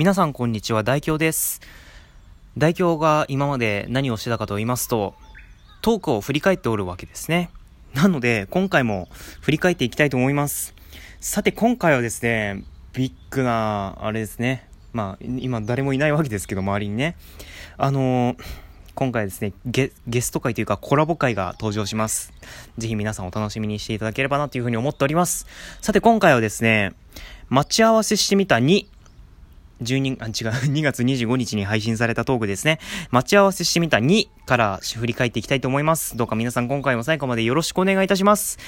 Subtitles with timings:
[0.00, 1.60] 皆さんこんにちは、大京です。
[2.56, 5.12] 大京が今まで何をしてたかと言いますと、
[5.82, 7.50] トークを振り返っておるわけですね。
[7.92, 9.08] なので、今回も
[9.42, 10.74] 振り返っていきたいと思います。
[11.20, 14.66] さて、今回はですね、ビッグな、あれですね。
[14.94, 17.14] まあ、今誰もいないわけですけど、周りにね。
[17.76, 18.44] あのー
[18.94, 22.32] 今回ですねゲ、ゲスト会というかコラボ会が登場します。
[22.76, 25.46] ぜひ皆さんお楽しみにしていただければなというふうに思っております。
[25.80, 26.92] さて、今回はですね、
[27.48, 28.86] 待ち合わせしてみた2、
[29.82, 30.32] 12あ、違う、
[30.72, 32.78] 2月25日に配信されたトークですね。
[33.10, 36.16] 待ち合わせしてみた2から振り返っていきたいと思います。
[36.16, 38.58] どうか皆さん今回も最後までよろしくお願いいたします。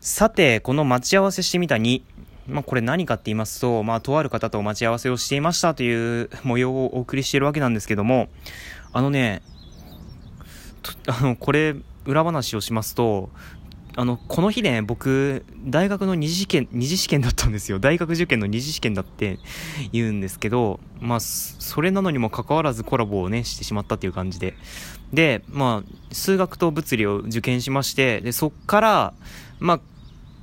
[0.00, 2.02] さて、この待ち合わせしてみた2、
[2.48, 8.28] まあこれ何かって言いますと、まあとある方と待ち合わせをしていましたという模様をお送りしているわけなんですけども、
[8.92, 9.42] あのね、
[11.06, 11.74] あの、これ、
[12.06, 13.30] 裏話をしますと、
[13.98, 17.80] あの、この日ね、僕、大学の二次試験、二次試験だったんですよ。
[17.82, 19.40] 大学受験の二次試験だって
[19.90, 24.54] 言うんですけど、まあ、それなのにもかかわらずコラボをね、してしまったっていう感じで。
[25.12, 29.14] で、まあ、数学と物理を受験しまして、で、そっから、
[29.58, 29.80] まあ、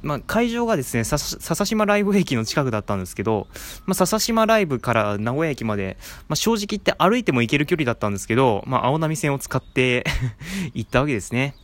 [0.04, 3.48] まあ、会場がですね、笹島ライブ駅の近くだったんですけど、
[3.86, 5.98] まあ、笹島ライブから名古屋駅まで、
[6.28, 10.04] まあ、正直言って歩いても行ける距離だったんですけど、まあ、青波線を使って
[10.76, 11.56] 行ったわけですね。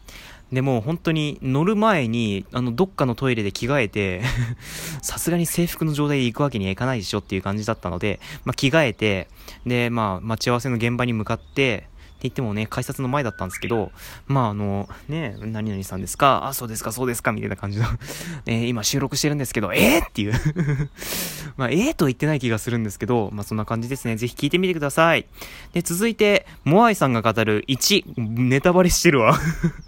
[0.52, 4.22] でも本当に乗る前に、あの、どっかのトイレで着替えて、
[5.02, 9.28] さすがに制服の状態で行くわけにはいかないでしょっていう感じだったので、まあ、着替えて、
[9.66, 11.88] で、まあ、待ち合わせの現場に向かって、
[12.22, 13.92] って言ってもね、改札の前だったんですけど、
[14.28, 17.86] まああの、ね、何々さんですかあ、そうですか、そうですか、みたいな感じの、
[18.46, 20.34] え今収録してるんですけど、えー、っていう
[21.58, 21.94] まあ、えー？
[21.96, 24.18] と言ってない気がするんですけど、まあそんな感じですね。
[24.18, 25.26] ぜひ聞いてみてください。
[25.74, 29.40] で、続いて、モアイさんが語る1、ネタバレしてるわ。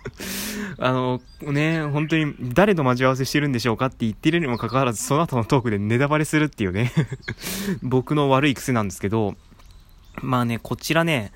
[0.80, 6.92] あの、ね、本当に誰と待ち合わせしてるんでしょうかって言ってるにもかかわらず、その後のトークでネタバレするっていうね、
[7.84, 9.36] 僕の悪い癖なんですけど、
[10.22, 11.32] まあね、こちらね、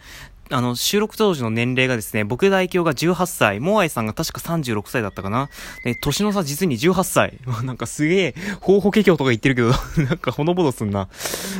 [0.50, 5.50] あの、収録当時の年齢がですね、僕代表が18歳、モアイさんが確か36歳だったかな。
[5.84, 7.38] で、年の差実に18歳。
[7.64, 9.72] なんかすげえ、方法華経とか言ってるけど、
[10.08, 11.10] なんかほのぼのすんな。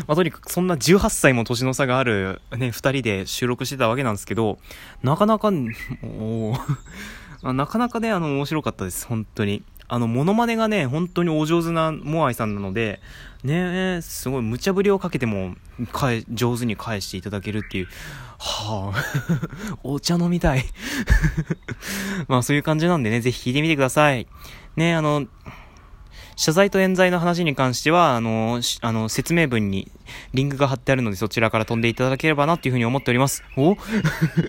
[0.08, 4.60] まあ、とにかくそんな18歳も年の差があるね、二人で収録してたわけなんですけど、
[5.04, 6.58] なかなか、おー
[7.54, 9.64] なかなかね、あの、面白かったです、本当に。
[9.90, 13.00] あの、モノマネがね、本当にお上手なモアイさんなので、
[13.44, 15.56] ねすごい無茶ぶりをかけても、
[15.94, 17.88] 返、上手に返していただけるっていう、
[18.38, 20.66] はあ、 お茶飲みたい。
[22.28, 24.28] まあそういう感じなんでね、ぜひ聞いてみてください。
[24.76, 25.26] ねあの、
[26.38, 29.92] 謝罪と冤罪の話に関しては、あの、あの、説明文に
[30.36, 33.44] リンクが貼ってあるので、そちらから飛んでいただければなっていうふうに思っております。
[33.58, 33.76] お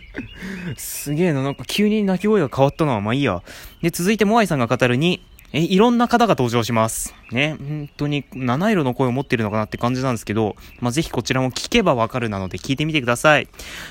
[0.76, 3.42] すげえな、なんか急に鳴き声が変わったのは、まあいいや。
[3.80, 5.22] で、続いてモアイさんが語るに、
[5.52, 7.14] え、いろんな方が登場します。
[7.32, 13.48] ね、本当に七色の声を持ってるのかなって感じなんですけど、まあ、ぜひこちらも聞けばわかるなので聞いてみてください。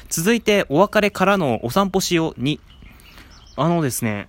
[0.09, 2.59] 続いて、お別れからのお散歩しように、
[3.55, 4.27] あのですね、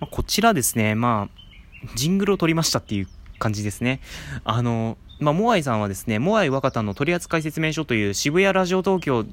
[0.00, 3.08] ま、こちらですね、まあ、ジングルを撮りましたっていう
[3.38, 4.00] 感じですね。
[4.42, 9.24] あの、まあ、モアイさんはですね、モアイ若田の取扱説明書という渋谷ラジオ東京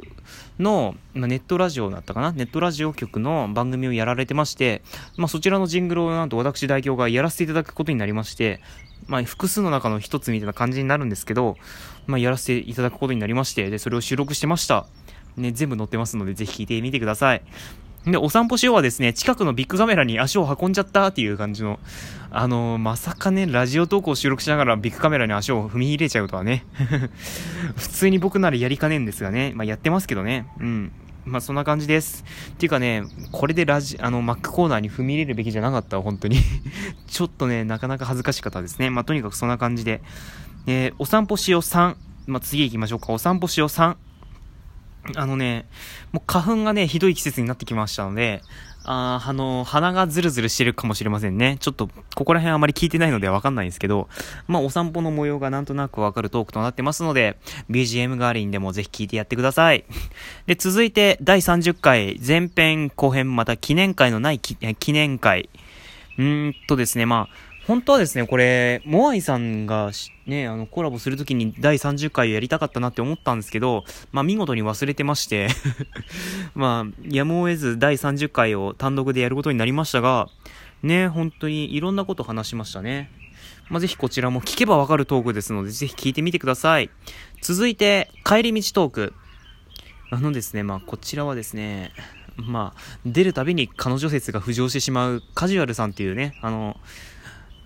[0.57, 4.81] の、まあ、ネットラジオだったかなネットラジオ局の番組をやられてまして、
[5.15, 8.61] まあ、そちらのジングルをなんと私代表がやらせていただくことになりまして、
[9.05, 11.55] まあ、複数の中の一つみたいな感じになるんですけど、
[12.07, 14.87] まあ、やらせていただくことになりまして、で、それを収録してました。
[15.37, 17.41] ね、全部載ってますので、ぜひ聞いてみてください。
[18.05, 21.79] で、お散歩しようはですね、近くのビックカメラに足を運んじゃったっていう感じの、
[22.29, 26.65] あのーまさかね、ラジオ投稿収録しながらビックカメラに足を踏み入れちゃうとはね。
[27.75, 29.53] 普通に僕ならやりかねんですがね。
[29.55, 30.45] まあ、やってますけどね。
[30.59, 30.91] うん。
[31.25, 32.23] まあ、そんな感じです。
[32.51, 36.37] っていうかね、これでラジ、あの、 Mac コーナーに踏み入れるべきじゃなかった、本当に。
[37.07, 38.91] ちょっとね、なかなか恥ずかしかったですね。
[38.91, 40.01] まあ、とにかくそんな感じで。
[40.67, 41.95] えーお散歩しよう3。
[42.27, 43.11] まあ、次行きましょうか。
[43.11, 43.95] お散歩しよう3。
[45.15, 45.65] あのね、
[46.11, 48.41] もう花粉がね、ひどい季節になってきましたので、
[48.87, 51.57] あーあの、鼻がズルズルしてるかもしれませんね。
[51.59, 54.07] ちょっと、ここら辺あまり聞いてないのでわかんないんですけど、
[54.47, 57.37] まあ、お散歩の模様がなんとなくわかるトークとなってますので、
[57.69, 59.85] BGM 代わりにでもぜひ聞いてやってください。
[60.45, 64.57] で、続いて、第30回、前編後編、また記念会のない記
[64.93, 65.49] 念会。
[66.17, 67.35] うーんとですね、まあ、
[67.67, 69.91] 本当はですね、これ、モアイさんが
[70.27, 75.47] ね、あの、コラボするときに第30回をやりたかったなって思ったんですけど、まあ、見事に忘れてまして、
[76.53, 80.29] まあ、やむを得ず第30回を単独でやることになりましたが、
[80.83, 83.09] ね、本当にいろんなこと話しましたね。
[83.69, 86.91] まあ、ぜひこちらも聞けばわかるトークですので、ぜひ聞いてみてください。
[87.41, 89.13] 続いて、帰り道トーク。
[90.11, 91.91] あのですね、まあ、こちらはですね、
[92.37, 96.77] まあ、出るたびに彼女説が浮上してしまうカジュアルさんっていうね、あの、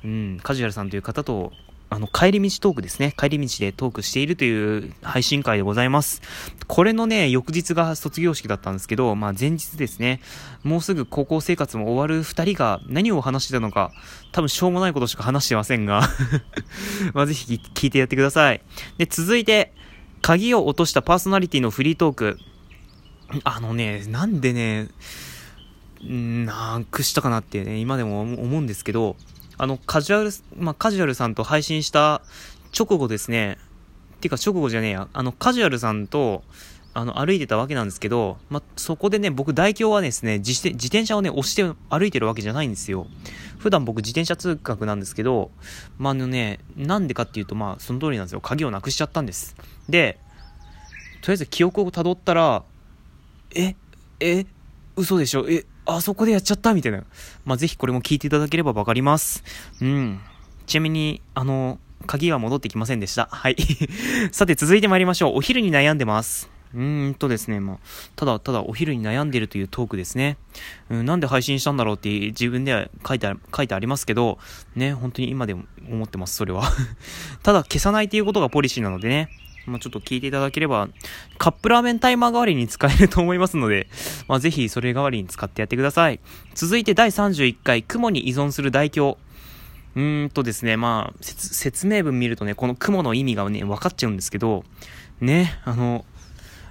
[0.04, 1.52] うん、カジュアルさんという方と
[1.92, 3.16] あの、帰り道トークですね。
[3.18, 6.22] 帰り道でトークしているという配信会でございます。
[6.68, 10.22] これのね、翌日が卒業式だったんですけど、まあ前日ですね、
[10.64, 13.92] もうすぐ高校生活も終わる二人が何を話してたのか、
[14.32, 16.08] 多分しょうもないことしか話してませんが
[17.16, 18.62] まあぜひ聞いてやってください。
[19.00, 19.74] で、続いて、
[20.22, 22.38] 鍵を落としたパーソナリティのフリートーク。
[23.44, 24.90] あのね、なんでね、
[26.04, 29.16] なくしたかなってね、今でも思うんですけど、
[29.60, 32.22] あの、カジュアル、まあ、カジュアルさんと配信した
[32.78, 33.58] 直後ですね、
[34.16, 36.44] っていうか直後じゃねえや、あの、カジュアルさんと、
[36.94, 43.06] あの、歩いてたわけなんですけど、まあ、そこでね、僕代表はですね、自自転車をね、押して歩いてるわけじゃないんですよ。
[43.58, 45.52] 普段僕自転車通学なんですけど、
[45.98, 48.40] まあ、あのね、なんでかっていうと、まあ、その通りなんですよ。
[48.40, 49.56] 鍵をなくしちゃったんです。
[49.90, 50.18] で、
[51.22, 52.64] とりあえず記憶をたどったら、
[53.54, 53.76] え、
[54.22, 54.46] え、
[54.96, 55.46] 嘘でしょ？
[55.50, 55.66] え、
[55.96, 57.04] あそこでやっちゃったみたいな。
[57.46, 59.44] まあ、ぜひこれも聞いていただければわかります。
[59.82, 60.20] うん。
[60.68, 63.28] ちなみに、あの、鍵は戻ってきませんでした。
[63.32, 63.56] はい。
[64.32, 65.38] さて、続いて参りましょう。
[65.38, 66.50] お昼に悩んでます。
[66.74, 67.78] うーんとですね、まあ、
[68.16, 70.38] ただただお昼に悩んでるというトークですね。
[70.90, 74.38] うん、なんで配信したんだろうって自分では書いて書いてありますけど、
[74.76, 76.64] ね、本当に今でも思ってます、それは。
[77.42, 79.30] ただ消さないということがポリシーなのでね、
[79.66, 80.90] まあ、ちょっと聞いていただければ、
[81.38, 83.88] カップラーメンタイマー代わりに使えると思いますので、
[84.28, 86.20] まあ、ぜひそれ代わりに使ってやってください。
[86.54, 89.20] 続いて第31回、雲に依存する代表。
[89.96, 94.64] うーんとですね、まあ、説明文見るとね、この雲の意味がね、分かっちゃうんですけど、
[95.22, 96.06] ね、あの、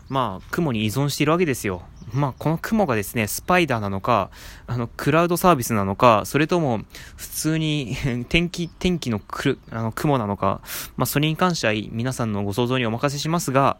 [0.09, 1.83] まあ、雲に依存しているわけですよ。
[2.13, 4.31] まあ、この雲がですね、スパイダーなのか、
[4.67, 6.81] あの、クラウドサービスなのか、それとも、
[7.17, 7.97] 普通に
[8.29, 10.61] 天気、天気のくるあの雲なのか、
[10.97, 13.79] まあ、それに関しては皆さんのご想像にお任せしますが、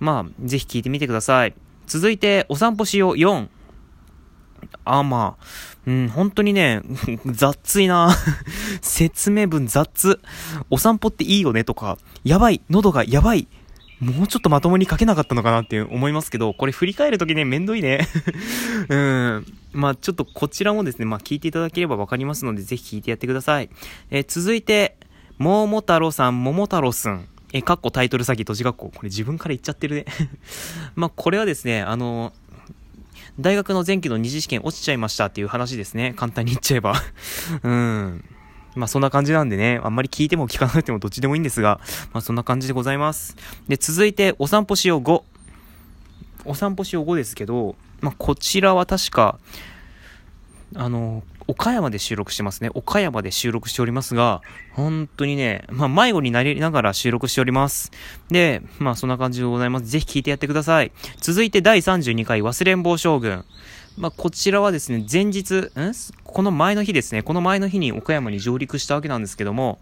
[0.00, 1.54] まあ、ぜひ聞いてみてください。
[1.86, 3.48] 続いて、お散歩しよう4。
[4.84, 5.44] あ、まあ、
[5.86, 6.82] うん、本当にね、
[7.26, 8.14] 雑いな
[8.82, 10.20] 説明文雑。
[10.70, 13.48] お散歩っていいよねとか、やばい、喉がやばい。
[14.00, 18.06] もうちょっとまともに書けなかったのかなって思いますけど、これ振り返るときね、めんどいね。
[18.88, 19.46] うん。
[19.72, 23.70] まあちょっとこちらもですね、まあ聞いていただければわかりますので、ぜひ聞いてやってください。
[24.10, 24.96] えー、続いて、
[25.38, 27.26] 桃太郎さん、桃太郎すん。
[27.52, 28.92] え、かっこタイトル詐欺、閉じ学校。
[28.94, 30.06] これ自分から言っちゃってるね。
[30.94, 32.32] まあこれはですね、あの
[33.40, 36.12] 大学の前期の二次試験落ちちゃいましたっていう話ですね。
[36.16, 36.94] 簡単に言っちゃえば。
[37.62, 38.24] うん。
[38.78, 41.80] まあそんな感じなんでね、あんまり聞いても聞かなくてもどっちでもいいんですが、
[42.12, 43.36] まあそんな感じでございます。
[43.66, 45.22] で、続いて、お散歩しよう5。
[46.44, 49.38] お散歩しよう5ですけど、まあこちらは確か、
[50.74, 52.70] あの、岡山で収録してますね。
[52.74, 54.42] 岡山で収録しておりますが、
[54.74, 57.90] 本当にね、まあ迷子になりながら収録しております。
[58.30, 59.86] で、まあそんな感じでございます。
[59.86, 60.92] ぜひ聞いてやってください。
[61.20, 63.44] 続いて第32回忘れん坊将軍。
[63.98, 65.70] まあ、こちらはですね、前日、ん？
[66.22, 69.80] この前の日ですね、この前の日に岡山に上陸したわけなんですけども、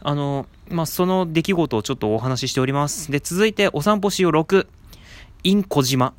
[0.00, 3.12] あの、まあ、その出来事をちょっとお話ししております。
[3.12, 4.66] で、続いて、お散歩しよう6、
[5.44, 6.12] イン小島。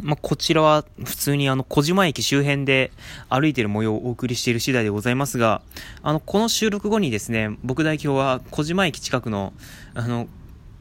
[0.00, 2.90] まあ、こちらは普通にあの小島駅周辺で
[3.28, 5.62] 歩いている模様をお送りしている次第でございますが、
[6.02, 9.52] あの、この収録後にですね、僕代表は小島駅近くの、
[9.94, 10.28] あの、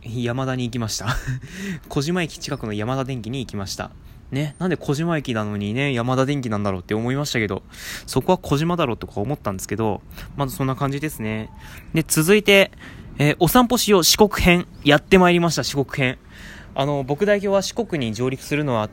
[0.04, 1.08] 山田に行きました
[1.90, 3.90] 小島駅近くの山田電機に行きました。
[4.34, 7.64] ね、なんで小島駅なのにね、山田電機なんだろうって思いましたけど、
[8.08, 10.02] そこは小島だろうとか思ったんですけど、
[10.36, 11.50] まずそんな感じですね。
[11.94, 12.72] で、続いて、
[13.20, 14.68] えー、お散歩しよう四国編。
[14.84, 16.18] やってまいりました、四国編。
[16.76, 18.90] あの、僕代表は四国に上陸するのは、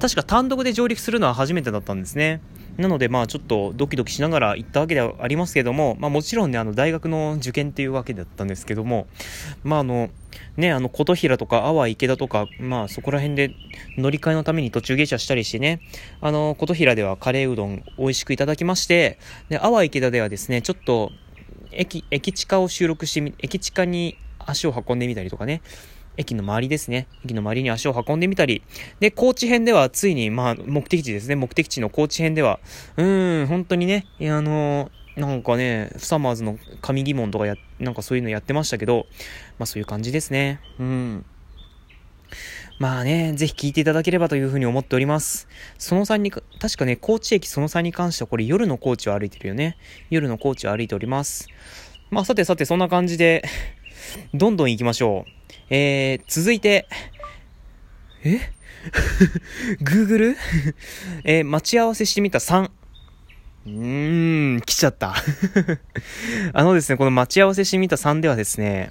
[0.00, 2.40] 確か単独で上陸するのは初めてだったんですね。
[2.78, 9.08] なので、まあちょっとドキドキしながら行ったわけではありますけども、まあもちろんね、あの大学の受験っていうわけだったんですけども、
[9.64, 10.10] まああの、
[10.56, 13.50] ね、あの、琴平とか、阿波池田とか、まあそこら辺で
[13.96, 15.80] 乗り換えのために途中下車したりしてね、
[16.20, 19.18] あの、琴平ではカレーうどん美味しくいただきまして、
[19.48, 21.10] で、阿波池田ではですね、ちょっと、
[21.72, 25.62] 駅、駅地下を収録してみ、駅地下に足を運んでみたりとかね、
[26.18, 27.06] 駅の周りですね。
[27.24, 28.62] 駅の周りに足を運んでみたり。
[29.00, 31.36] で、高知編ではついに、まあ、目的地ですね。
[31.36, 32.60] 目的地の高知編では、
[32.96, 39.06] うーん、本当にね、いや、あのー、なんかね、サマーズの神疑問とかや、なんかそういうのやってましたけど、
[39.58, 40.60] まあそういう感じですね。
[40.78, 41.24] うん。
[42.78, 45.48] まあね、ぜひ聞いていただければというふうに思っております。
[45.78, 49.76] その3に、確かね、高知駅その3に関してはこれ夜の高知を歩いてるよね。
[50.10, 51.48] 夜の高知を歩いております。
[52.10, 53.42] まあさてさてそんな感じで、
[54.34, 55.37] どんどん行きましょう。
[55.70, 56.86] えー、続いて、
[58.24, 58.40] え
[59.82, 60.36] ?Google?
[61.24, 62.70] えー、待ち合わせしてみた3。
[63.66, 65.14] うーん、来ちゃった
[66.54, 68.90] あのですね、この待ち合わせしてみた3ではですね、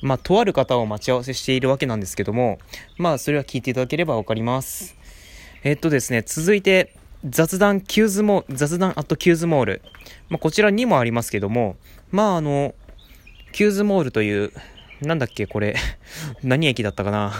[0.00, 2.58] まあ、とある方を待ち合わせしているわけなんですけども、
[2.96, 4.96] まあ、それは聞いていただければわかります。
[5.64, 6.94] え、っとですね、続いて、
[7.28, 9.82] 雑談キューズモ雑談アットキューズモール。
[10.28, 11.76] まあ、こちらにもありますけども、
[12.10, 12.74] まあ、あの、
[13.52, 14.52] キューズモールという、
[15.02, 15.76] なんだっけ、これ、
[16.42, 17.32] 何駅だったかな。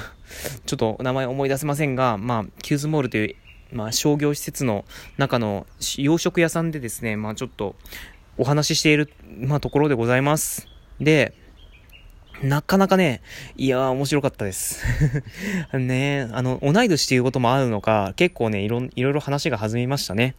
[0.66, 3.34] ちょっと名前思い出せませんが、まあ、キューズモールという、
[3.72, 4.84] まあ、商業施設の
[5.16, 5.66] 中の
[5.98, 7.76] 洋食屋さんでですね、まあ、ちょっと
[8.36, 9.10] お話ししている、
[9.40, 10.68] まあ、ところでございます。
[11.00, 11.34] で、
[12.42, 13.22] なかなかね、
[13.56, 14.84] いやー面白かったです。
[15.72, 20.34] ねあの、同い年っていうこともあるのか、結構ね、いろ、いろいろ話が弾みましたね。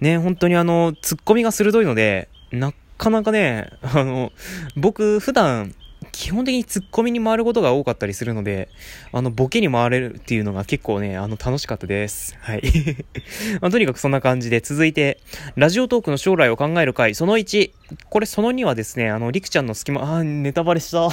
[0.00, 4.32] ね本当にあの、ツッコミが鋭いので、なかなかね、あの、
[4.76, 5.74] 僕普段、
[6.14, 8.68] 基本的にツッコミに回ることが多かったりするので、
[9.12, 12.36] あの、ボケに回れるっていうのが結構ね、あの、楽しかったです。
[12.40, 12.62] はい。
[13.60, 15.18] まあ、とにかくそんな感じで、続いて、
[15.56, 17.72] ラジオトークの将来を考える回、その1、
[18.08, 21.08] これその2はですね、あの、りくちゃんの隙間、あー、ネタバレした。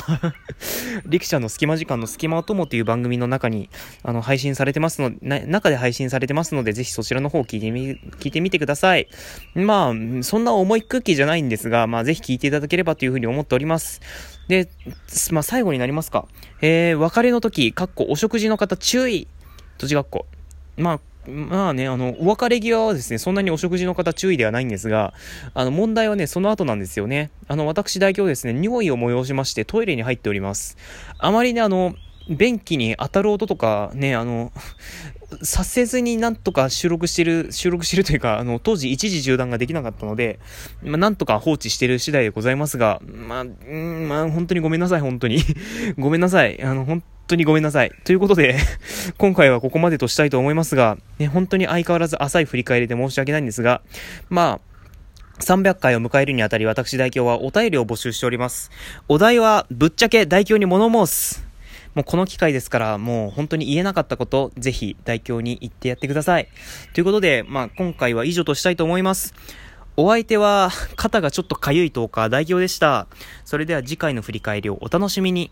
[1.06, 3.70] りくちゃんの隙間時間の隙間を友っていう番組の中に、
[4.04, 9.08] あの、配信されてますの、な、中で配信されてますので、ぜひそちらの方を聞いてみ、聞いてみてください。
[9.56, 14.02] まあ、そんな重いクッキーじゃないんですが、まあ、ぜひ聞いていただければというふうに思っております。
[14.52, 14.68] で、
[15.32, 16.26] まあ、最後になりますか。
[16.62, 19.30] えー、別れの時、かっこお食事の方注意
[19.78, 20.26] 土地学校。
[20.76, 25.14] まあ、まあね、あの、お別れ際はですね、そんなにお食事の方注意ではないんですが、
[25.54, 27.32] あの、問題はね、その後なんですよね。
[27.48, 30.76] あの、私代表ですね、尿意を催しましてトイレに入っております。
[31.18, 31.96] あまりね、あの、
[32.30, 34.52] 便器に当たる音とかね、あの、
[35.44, 40.40] させずになんとか収録してる、収録してるというか、あの、当時一時中断ができなかったので、
[40.84, 45.40] まあ、なんとか放置してる次第でございますが、まあ、ん、まあ、本当にごめんなさい、本当に。
[45.98, 46.62] ごめんなさい。
[46.62, 47.92] あの、本当にごめんなさい。
[48.04, 48.58] ということで、
[49.18, 53.82] 今回はここまでとしたいと思いますが、ね、本当に相変わらず浅い振り返りで申し訳ないんですが、
[54.30, 54.72] まあ、
[55.42, 58.70] 300回を迎えるにあたり私代表はお便りを募集しております。
[59.08, 61.51] お題はぶっちゃけ代表に物申す。
[61.96, 66.48] もうこの機会ですから、もう本当に言えなかったこと、ぜひ代表に言ってやってください。
[66.94, 69.34] ということで、まあ今回は以上としたいと思います。
[69.98, 73.08] お相手は、肩がちょっとかゆいとか代表でした。
[73.44, 75.52] それでは次回の振り返りをお楽しみに。